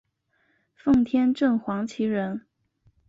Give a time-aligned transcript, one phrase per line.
[0.73, 2.47] 奉天正黄旗人。